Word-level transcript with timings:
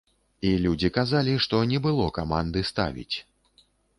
І 0.51 0.53
людзі 0.63 0.89
казалі, 0.97 1.35
што 1.45 1.59
не 1.73 1.79
было 1.85 2.07
каманды 2.17 2.65
ставіць. 2.73 3.15